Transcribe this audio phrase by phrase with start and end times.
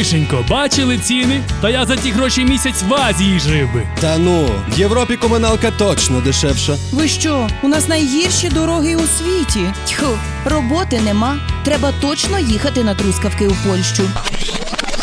[0.00, 1.42] Гришенько, бачили ціни?
[1.60, 3.86] Та я за ті гроші місяць в Азії жив би.
[4.00, 6.76] Та ну, в Європі комуналка точно дешевша.
[6.92, 7.48] Ви що?
[7.62, 9.72] У нас найгірші дороги у світі.
[9.88, 11.38] Тьху, роботи нема.
[11.64, 14.02] Треба точно їхати на трускавки у Польщу.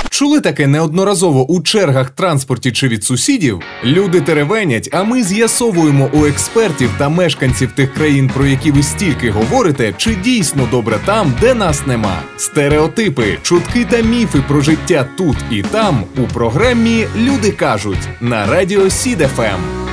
[0.10, 3.62] Чули таке неодноразово у чергах транспорті чи від сусідів?
[3.84, 9.32] Люди теревенять, а ми з'ясовуємо у експертів та мешканців тих країн, про які ви стільки
[9.32, 12.22] говорите, чи дійсно добре там, де нас нема.
[12.38, 18.90] Стереотипи, чутки та міфи про життя тут і там у програмі Люди кажуть на радіо
[18.90, 19.87] СІДФМ.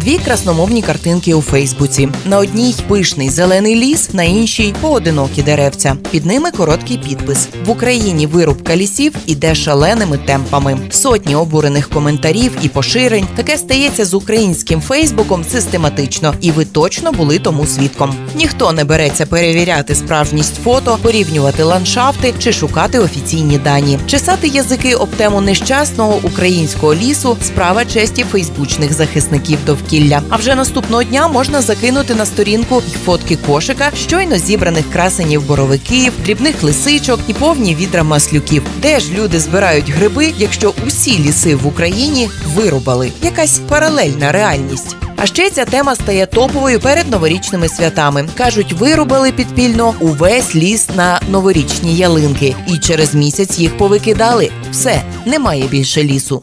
[0.00, 2.08] Дві красномовні картинки у Фейсбуці.
[2.24, 5.96] На одній пишний зелений ліс, на іншій поодинокі деревця.
[6.10, 10.78] Під ними короткий підпис: в Україні вирубка лісів іде шаленими темпами.
[10.90, 13.26] Сотні обурених коментарів і поширень.
[13.36, 18.14] Таке стається з українським Фейсбуком систематично, і ви точно були тому свідком.
[18.36, 23.98] Ніхто не береться перевіряти справжність фото, порівнювати ландшафти чи шукати офіційні дані.
[24.06, 29.90] Чесати язики об тему нещасного українського лісу справа честі фейсбучних захисників довкілля.
[30.28, 36.62] А вже наступного дня можна закинути на сторінку фотки кошика, щойно зібраних красенів боровиків, дрібних
[36.62, 38.62] лисичок і повні відра маслюків.
[38.82, 43.12] Де ж люди збирають гриби, якщо усі ліси в Україні вирубали?
[43.22, 44.96] Якась паралельна реальність.
[45.16, 48.28] А ще ця тема стає топовою перед новорічними святами.
[48.34, 54.50] кажуть, вирубали підпільно увесь ліс на новорічні ялинки, і через місяць їх повикидали.
[54.70, 56.42] Все немає більше лісу.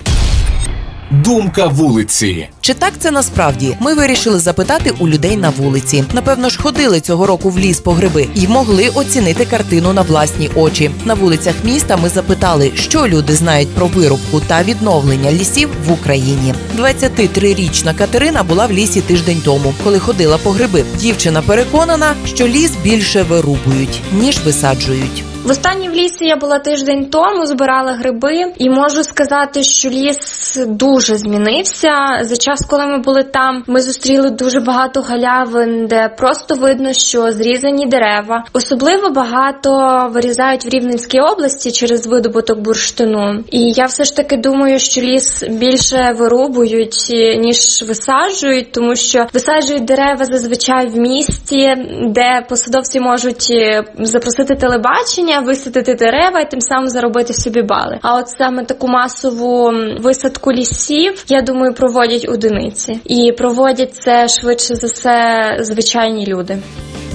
[1.12, 2.50] Думка вулиці.
[2.62, 3.78] Чи так це насправді?
[3.80, 6.04] Ми вирішили запитати у людей на вулиці.
[6.14, 10.50] Напевно ж, ходили цього року в ліс по гриби і могли оцінити картину на власні
[10.56, 10.92] очі.
[11.06, 16.54] На вулицях міста ми запитали, що люди знають про вирубку та відновлення лісів в Україні.
[16.78, 20.84] 23-річна Катерина була в лісі тиждень тому, коли ходила по гриби.
[21.00, 25.24] Дівчина переконана, що ліс більше вирубують ніж висаджують.
[25.48, 31.18] Востаннє в лісі я була тиждень тому, збирала гриби, і можу сказати, що ліс дуже
[31.18, 31.90] змінився.
[32.22, 37.32] За час, коли ми були там, ми зустріли дуже багато галявин, де просто видно, що
[37.32, 38.44] зрізані дерева.
[38.54, 39.70] Особливо багато
[40.12, 43.44] вирізають в Рівненській області через видобуток бурштину.
[43.52, 47.08] І я все ж таки думаю, що ліс більше вирубують
[47.40, 51.74] ніж висаджують, тому що висаджують дерева зазвичай в місті,
[52.08, 58.00] де посадовці можуть е, запросити телебачення висадити дерева і тим самим заробити собі бали.
[58.02, 64.76] А от саме таку масову висадку лісів, я думаю, проводять одиниці, і проводять це швидше
[64.76, 66.58] за все звичайні люди.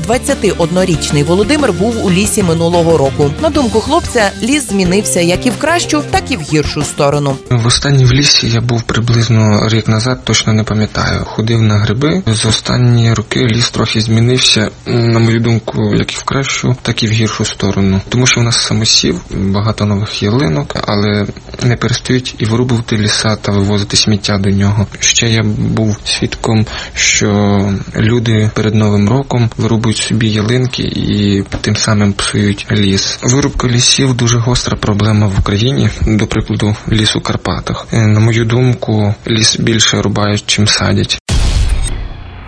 [0.08, 3.30] 21-річний Володимир був у лісі минулого року.
[3.42, 7.36] На думку хлопця, ліс змінився як і в кращу, так і в гіршу сторону.
[7.50, 11.24] В останній в лісі я був приблизно рік назад, точно не пам'ятаю.
[11.24, 12.22] Ходив на гриби.
[12.26, 17.06] За останні роки ліс трохи змінився, на мою думку, як і в кращу, так і
[17.06, 18.00] в гіршу сторону.
[18.08, 21.26] Тому що в нас самосів, багато нових ялинок, але
[21.62, 24.86] не перестають і вирубувати ліса та вивозити сміття до нього.
[24.98, 27.60] Ще я був свідком, що
[27.96, 33.18] люди перед новим роком вирубують собі ялинки і тим самим псують ліс.
[33.22, 35.88] Вирубка лісів дуже гостра проблема в Україні.
[36.06, 37.86] До прикладу, ліс у Карпатах.
[37.92, 41.18] Е, На мою думку, ліс більше рубають, чим садять.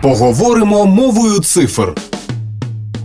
[0.01, 1.93] Поговоримо мовою цифр.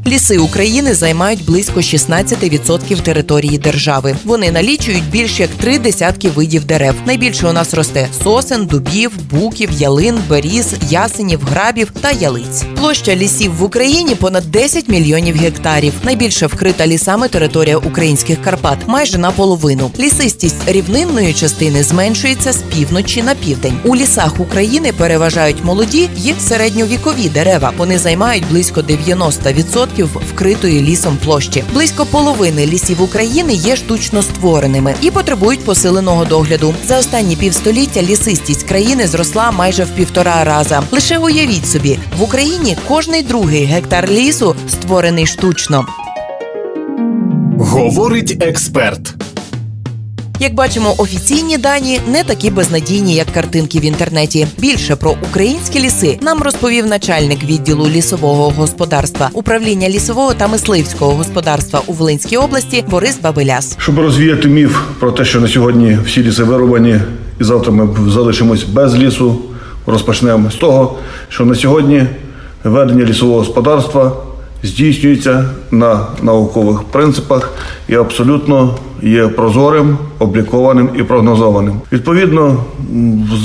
[0.07, 4.17] Ліси України займають близько 16% території держави.
[4.25, 6.95] Вони налічують більш як три десятки видів дерев.
[7.07, 12.65] Найбільше у нас росте сосен, дубів, буків, ялин, беріз, ясенів, грабів та ялиць.
[12.77, 15.93] Площа лісів в Україні понад 10 мільйонів гектарів.
[16.05, 19.91] Найбільше вкрита лісами територія українських Карпат, майже наполовину.
[19.99, 23.79] Лісистість рівнинної частини зменшується з півночі на південь.
[23.85, 27.73] У лісах України переважають молоді й середньовікові дерева.
[27.77, 31.65] Вони займають близько 90% вкритої лісом площі.
[31.73, 36.75] Близько половини лісів України є штучно створеними і потребують посиленого догляду.
[36.87, 40.83] За останні півстоліття лісистість країни зросла майже в півтора раза.
[40.91, 45.87] Лише уявіть собі, в Україні кожний другий гектар лісу створений штучно.
[47.59, 49.15] Говорить експерт.
[50.43, 54.47] Як бачимо, офіційні дані не такі безнадійні, як картинки в інтернеті.
[54.59, 61.83] Більше про українські ліси нам розповів начальник відділу лісового господарства управління лісового та мисливського господарства
[61.87, 63.77] у Волинській області Борис Бабеляс.
[63.79, 67.01] Щоб розвіяти міф про те, що на сьогодні всі ліси вирубані,
[67.41, 69.39] і завтра ми залишимось без лісу,
[69.87, 70.99] розпочнемо з того,
[71.29, 72.07] що на сьогодні
[72.65, 74.13] ведення лісового господарства
[74.63, 77.53] здійснюється на наукових принципах
[77.89, 81.75] і абсолютно є прозорим, облікованим і прогнозованим.
[81.93, 82.65] Відповідно,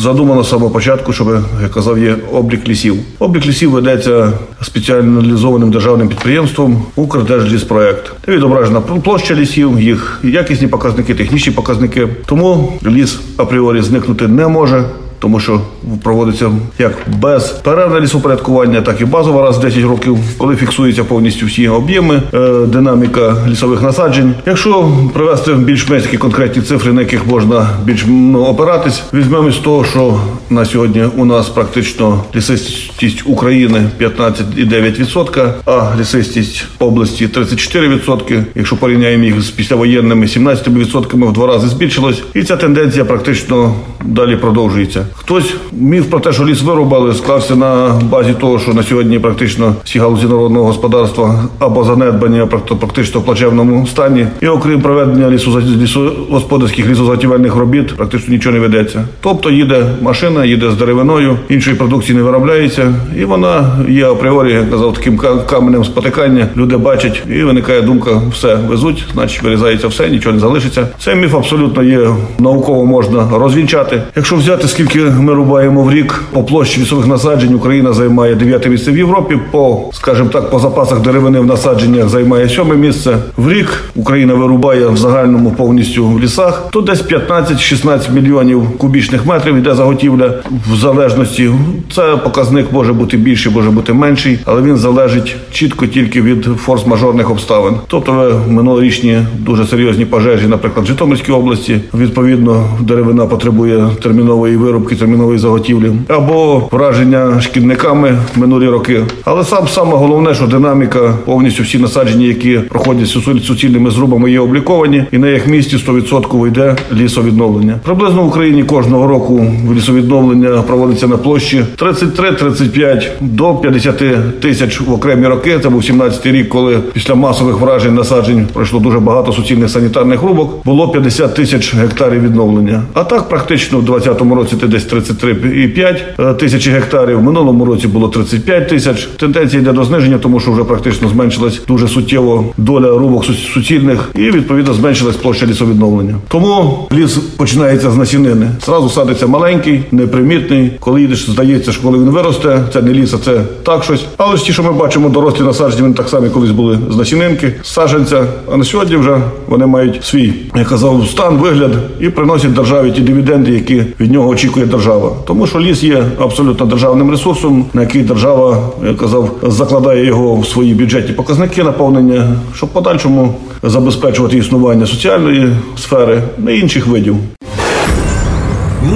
[0.02, 1.28] задумано з самого початку, щоб
[1.62, 2.96] я казав, є облік лісів.
[3.20, 8.12] Облік лісів ведеться спеціалізованим державним підприємством Укрдержліспроект.
[8.26, 12.08] Де відображена площа лісів, їх якісні показники, технічні показники.
[12.26, 14.84] Тому ліс апріорі зникнути не може.
[15.26, 15.62] Тому що
[16.04, 16.92] проводиться як
[17.22, 22.50] безперервне лісопорядкування, так і базово раз в 10 років, коли фіксуються повністю всі об'єми, е,
[22.66, 24.34] динаміка лісових насаджень.
[24.46, 29.86] Якщо привести більш-менш такі конкретні цифри, на яких можна більш ну, опиратись, візьмемо з того,
[29.86, 30.20] що
[30.50, 38.44] на сьогодні у нас практично лісистість України 15,9%, а лісистість області 34%.
[38.56, 44.36] Якщо порівняємо їх з післявоєнними 17% в два рази збільшилось, і ця тенденція практично далі
[44.36, 45.06] продовжується.
[45.18, 49.76] Хтось міф про те, що ліс вирубали, склався на базі того, що на сьогодні практично
[49.84, 54.28] всі галузі народного господарства або занедбані, або практично в плачевному стані.
[54.42, 59.08] І окрім проведення лісу лісогосподарських лісозаготівельних робіт, практично нічого не ведеться.
[59.22, 64.72] Тобто їде машина, їде з деревиною, іншої продукції не виробляється, і вона є апріорі, як
[64.72, 65.18] казав, таким
[65.50, 66.48] каменем спотикання.
[66.58, 70.88] Люди бачать, і виникає думка: все везуть, значить вирізається все, нічого не залишиться.
[71.00, 72.08] Цей міф абсолютно є
[72.40, 74.02] науково можна розвінчати.
[74.16, 78.92] Якщо взяти скільки ми рубаємо в рік по площі лісових насаджень, Україна займає дев'яте місце
[78.92, 79.38] в Європі.
[79.52, 83.18] По, скажімо так, по запасах деревини в насадженнях займає сьоме місце.
[83.38, 86.68] В рік Україна вирубає в загальному повністю в лісах.
[86.72, 90.34] То десь 15-16 мільйонів кубічних метрів йде заготівля
[90.72, 91.52] в залежності.
[91.92, 97.32] Це показник може бути більший, може бути менший, але він залежить чітко тільки від форс-мажорних
[97.32, 97.74] обставин.
[97.88, 101.80] Тобто ви минулорічні дуже серйозні пожежі, наприклад, в Житомирській області.
[101.94, 109.02] Відповідно, деревина потребує термінової вирубки, термінової заготівлі, або враження шкідниками минулі роки.
[109.24, 113.08] Але сам саме головне, що динаміка повністю всі насадження, які проходять
[113.44, 117.80] суцільними зрубами, є обліковані, і на їх місці 100% йде лісовідновлення.
[117.84, 119.46] Приблизно в Україні кожного року
[119.76, 125.60] лісовідновлення проводиться на площі 33-35 до 50 тисяч в окремі роки.
[125.64, 130.66] Це був 17 рік, коли після масових вражень насаджень пройшло дуже багато суцільних санітарних рубок.
[130.66, 132.84] Було 50 тисяч гектарів відновлення.
[132.94, 137.20] А так практично в 2020 році це десь 33,5 тисячі гектарів.
[137.20, 139.04] В минулому році було 35 тисяч.
[139.18, 144.10] Тенденція йде до зниження, тому що вже практично зменшилась дуже суттєво доля рубок су- суцільних
[144.16, 146.16] і відповідно зменшилась площа лісовідновлення.
[146.28, 148.48] Тому ліс починається з насінини.
[148.66, 150.72] Зразу садиться маленький, непримітний.
[150.80, 154.06] Коли їдеш, здається, що коли він виросте, це не ліс, а це так щось.
[154.18, 157.54] Але ж ті, що ми бачимо, дорослі насадження, вони так само колись були з насінинки,
[157.64, 158.26] з саджанця.
[158.54, 159.18] А на сьогодні вже
[159.48, 164.30] вони мають свій, я казав, стан, вигляд і приносять державі ті дивіденди, які від нього
[164.30, 165.12] очікує держава.
[165.26, 170.48] Тому що ліс є абсолютно державним ресурсом, на який держава, я казав, закладає його в
[170.48, 177.16] свої бюджетні показники наповнення, щоб подальшому забезпечувати існування соціальної сфери і інших видів.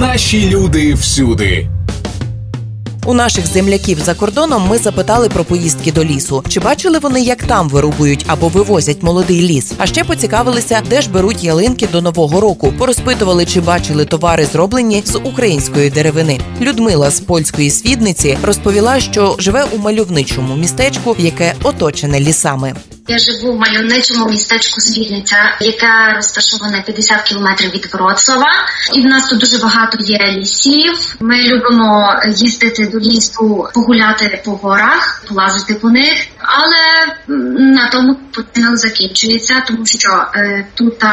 [0.00, 1.79] Наші люди всюди.
[3.06, 6.44] У наших земляків за кордоном ми запитали про поїздки до лісу.
[6.48, 9.72] Чи бачили вони, як там вирубують або вивозять молодий ліс?
[9.78, 12.72] А ще поцікавилися, де ж беруть ялинки до нового року.
[12.78, 16.40] Порозпитували, чи бачили товари, зроблені з української деревини.
[16.60, 22.74] Людмила з польської свідниці розповіла, що живе у мальовничому містечку, яке оточене лісами.
[23.08, 28.46] Я живу в мальовничому містечку Свідниця, яке розташоване 50 кілометрів від Вроцлава.
[28.94, 31.16] І в нас тут дуже багато є лісів.
[31.20, 36.26] Ми любимо їздити до лісу, погуляти по горах, полазити по них.
[36.38, 37.16] Але
[37.58, 41.08] на тому відпочинок закінчується, тому що е, тут е,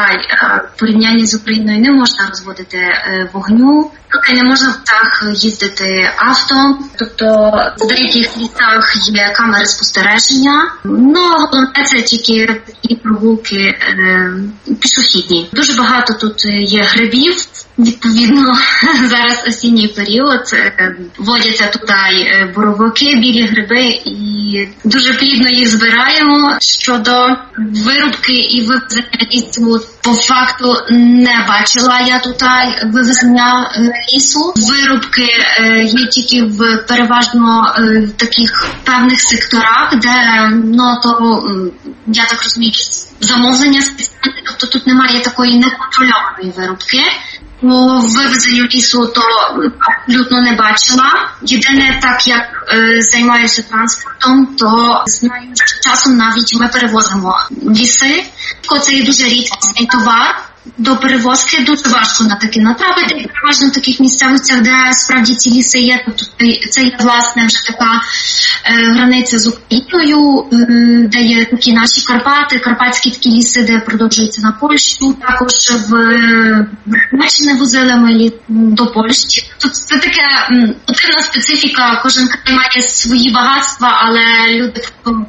[0.74, 3.90] в порівнянні з Україною не можна розводити е, вогню.
[4.10, 10.72] Тут не можна так їздити авто, тобто в деяких лісах є камери спостереження.
[10.84, 14.32] Ну головне це тільки такі прогулки е,
[14.80, 15.48] пішохідні.
[15.52, 17.36] Дуже багато тут є грибів.
[17.78, 18.54] Відповідно,
[19.08, 26.56] зараз осінній період е, водяться тут е, боровики, білі гриби, і дуже плідно їх збираємо.
[26.60, 27.36] Щодо
[27.84, 32.42] вирубки і вивезення лісу, по факту не бачила я тут
[32.84, 34.52] вивезення е, лісу.
[34.56, 35.28] Вирубки
[35.58, 41.42] е, є тільки в переважно е, в таких певних секторах, де ну то
[42.06, 42.72] я так розумію,
[43.20, 47.02] замовлення спеціальні, тобто тут немає такої неконтрольованої вирубки.
[47.60, 49.22] По вивезенню лісу то
[49.80, 51.10] абсолютно не бачила.
[51.42, 57.38] Єдине, так як е, займаюся транспортом, то знаю, що часом навіть ми перевозимо
[57.70, 58.24] ліси.
[58.82, 60.47] Це є дуже рідкісний товар.
[60.78, 63.30] До перевозки дуже важко на такі натрапити.
[63.34, 66.02] Переважно в таких місцевостях, де справді ці ліси є.
[66.06, 66.24] Тобто
[66.70, 68.00] це є власне вже така
[68.64, 70.56] е, границя з Україною, е,
[71.12, 75.12] де є такі наші Карпати, карпатські такі ліси, де продовжуються на Польщу.
[75.12, 75.92] Також в
[77.12, 79.50] Німеччини возили ми до Польщі.
[79.58, 80.22] Тобто це таке
[81.08, 82.00] дивна специфіка.
[82.02, 84.82] Кожен край має свої багатства, але люди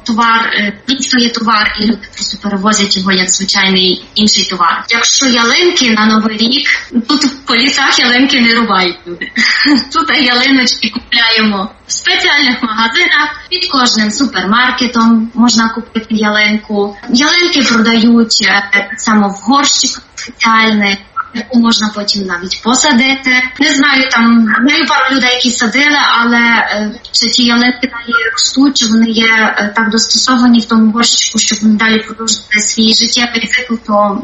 [0.04, 0.72] товар е,
[1.18, 4.84] є товар, і люди просто перевозять його як звичайний інший товар.
[4.88, 6.68] Якщо ялинки на новий рік,
[7.08, 9.32] тут по лісах ялинки не рубають люди.
[9.92, 16.96] Тут ялиночки купляємо в спеціальних магазинах під кожним супермаркетом можна купити ялинку.
[17.08, 20.98] Ялинки продають саме так само в горщиках спеціальних.
[21.34, 23.42] Яку можна потім навіть посадити.
[23.60, 28.76] Не знаю, там знаю пару людей, які садили, але е, чи ті ялинки далі ростуть,
[28.76, 33.46] чи вони є е, так достосовані в тому горщику, щоб вони далі продовжити свій життєвий
[33.46, 34.22] цикл, то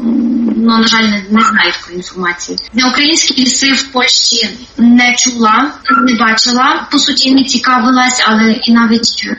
[0.57, 2.57] ну на жаль не, не знаю такої інформації.
[2.73, 5.71] На українські ліси в Польщі не чула,
[6.07, 6.87] не бачила.
[6.91, 9.37] По суті, не цікавилась, але і навіть е,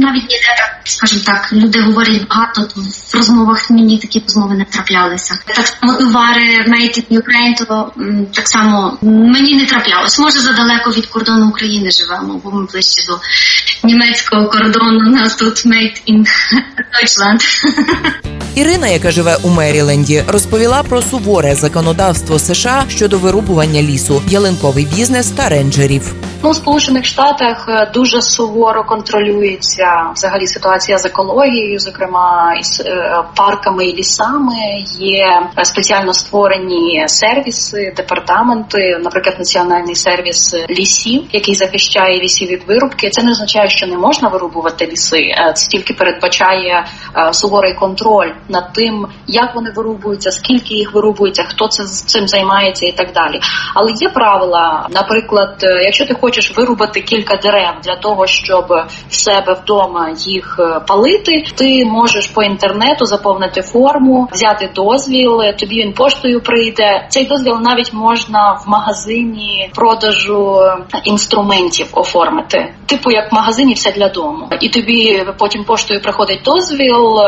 [0.00, 4.64] навіть ніде так, скажімо так, люди говорять багато, то в розмовах мені такі розмови не
[4.64, 5.38] траплялися.
[5.46, 7.92] Так само товари made in Ukraine, то
[8.34, 10.18] так само мені не траплялось.
[10.18, 13.18] Може, задалеко від кордону України живемо, бо ми ближче до
[13.88, 14.98] німецького кордону.
[14.98, 16.26] У нас тут made in
[16.94, 17.42] Deutschland.
[18.54, 25.30] Ірина, яка живе у Меріленді, розповіла про суворе законодавство США щодо вирубування лісу, ялинковий бізнес
[25.30, 26.14] та рейнджерів.
[26.42, 33.22] Ну, у Сполучених Штатах е, дуже суворо контролюється взагалі ситуація з екологією, зокрема із е,
[33.36, 34.54] парками і лісами.
[34.98, 43.10] Є е, спеціально створені сервіси, департаменти, наприклад, національний сервіс лісів, який захищає лісів від вирубки.
[43.10, 45.20] Це не означає, що не можна вирубувати ліси.
[45.54, 46.86] Це тільки передбачає
[47.32, 52.86] суворий контроль над тим, як вони вирубуються, скільки їх вирубується, хто це з цим займається
[52.86, 53.40] і так далі.
[53.74, 58.66] Але є правила, наприклад, якщо ти хочеш вирубати кілька дерев для того, щоб
[59.08, 65.52] в себе вдома їх е, палити, ти можеш по інтернету заповнити форму, взяти дозвіл, е,
[65.52, 67.06] тобі він поштою прийде.
[67.08, 73.92] Цей дозвіл навіть можна в магазині продажу е, інструментів оформити, типу як в магазині все
[73.92, 77.18] для дому, і тобі потім поштою приходить дозвіл,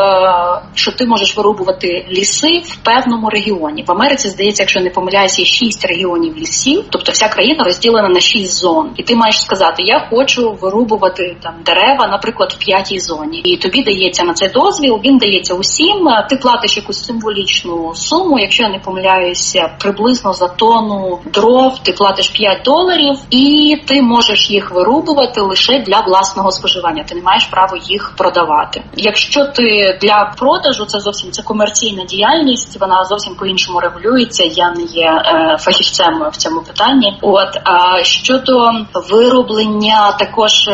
[0.75, 3.85] що ти можеш вирубувати ліси в певному регіоні.
[3.87, 8.21] В Америці здається, якщо не помиляюся, є шість регіонів лісів, тобто вся країна розділена на
[8.21, 13.39] шість зон, і ти маєш сказати: Я хочу вирубувати там дерева, наприклад, в п'ятій зоні,
[13.39, 15.01] і тобі дається на це дозвіл.
[15.05, 16.09] Він дається усім.
[16.31, 22.29] Ти платиш якусь символічну суму, якщо я не помиляюся, приблизно за тонну дров ти платиш
[22.29, 27.05] 5 доларів, і ти можеш їх вирубувати лише для власного споживання.
[27.05, 28.83] Ти не маєш права їх продавати.
[28.97, 34.45] Якщо ти для продажу, це зовсім це комерційна діяльність, вона зовсім по іншому регулюється.
[34.45, 37.19] Я не є е, фахівцем в цьому питанні.
[37.23, 38.71] От а щодо
[39.11, 40.69] вироблення також.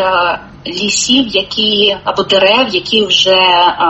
[0.69, 3.39] Лісів, які або дерев, які вже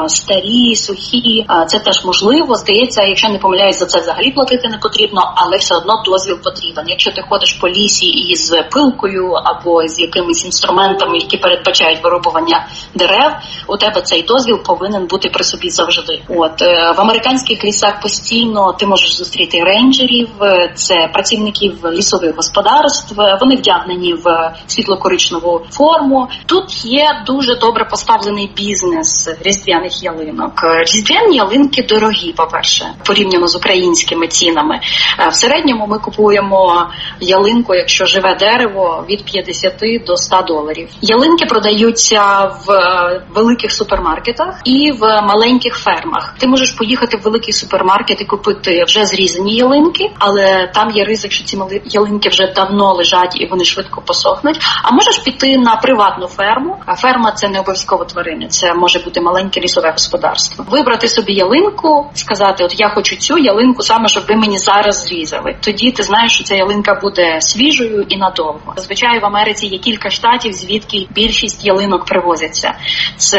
[0.07, 2.55] старі, сухі, це теж можливо.
[2.55, 6.85] Здається, якщо не помиляюсь, за це взагалі платити не потрібно, але все одно дозвіл потрібен.
[6.89, 13.33] Якщо ти ходиш по лісі із пилкою або з якимись інструментами, які передбачають вирубування дерев,
[13.69, 16.23] у тебе цей дозвіл повинен бути при собі завжди.
[16.29, 23.15] От е, в американських лісах постійно ти можеш зустріти рейнджерів, е, це працівників лісових господарств.
[23.41, 26.29] Вони вдягнені в світло-коричневу форму.
[26.47, 30.53] Тут є дуже добре поставлений бізнес різдвяних ялинок.
[30.81, 34.81] Різдвяні ялинки дорогі, по-перше, порівняно з українськими цінами.
[35.19, 40.89] Е, В середньому ми купуємо ялинку, якщо живе дерево, від 50 до 100 доларів.
[41.03, 46.35] Ялинки продаються в е, великих супермаркетах і в маленьких фермах.
[46.39, 51.33] Ти можеш поїхати в великий супермаркет і купити вже зрізані ялинки, але там є ризик,
[51.33, 54.61] що ці ялинки вже давно лежать і вони швидко посохнуть.
[54.83, 56.46] А можеш піти на приватну ферму.
[56.87, 60.65] А ферма це не обов'язково тварини, це може бути маленьке лісове господарство.
[60.71, 65.57] Вибрати собі ялинку, сказати: От я хочу цю ялинку, саме щоб ви мені зараз зрізали.
[65.61, 68.73] Тоді ти знаєш, що ця ялинка буде свіжою і надовго.
[68.77, 72.75] Зазвичай в Америці є кілька штатів, звідки більшість ялинок привозяться.
[73.17, 73.39] Це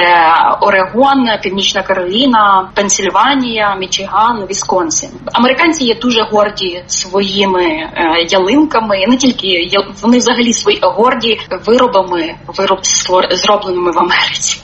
[0.62, 5.10] Орегон, Північна Кароліна, Пенсільванія, Мічиган, Вісконсин.
[5.34, 12.36] Американці є дуже горді своїми е, ялинками, не тільки я- вони взагалі свої горді виробами,
[12.48, 14.62] вироб створ- зробленими в Америці.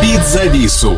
[0.00, 0.96] Під завісу.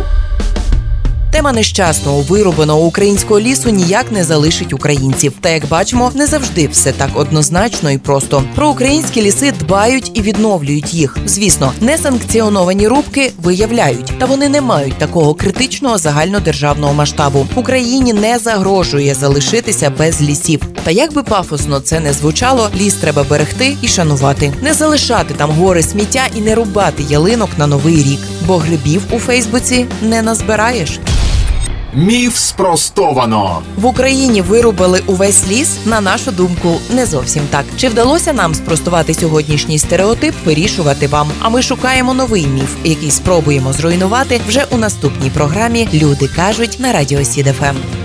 [1.33, 5.33] Проблема нещасного вирубаного українського лісу ніяк не залишить українців.
[5.41, 8.45] Та як бачимо, не завжди все так однозначно і просто.
[8.55, 11.17] Про українські ліси дбають і відновлюють їх.
[11.27, 17.47] Звісно, несанкціоновані рубки виявляють, та вони не мають такого критичного загальнодержавного масштабу.
[17.55, 20.61] Україні не загрожує залишитися без лісів.
[20.85, 25.51] Та як би пафосно це не звучало, ліс треба берегти і шанувати, не залишати там
[25.51, 31.01] гори сміття і не рубати ялинок на новий рік, бо грибів у Фейсбуці не назбираєш.
[31.95, 33.63] Міф спростовано.
[33.77, 35.79] В Україні вирубили увесь ліс.
[35.87, 37.65] На нашу думку, не зовсім так.
[37.77, 40.35] Чи вдалося нам спростувати сьогоднішній стереотип?
[40.45, 41.31] Вирішувати вам.
[41.41, 45.89] А ми шукаємо новий міф, який спробуємо зруйнувати вже у наступній програмі.
[45.93, 48.02] Люди кажуть на радіо СІДФМ.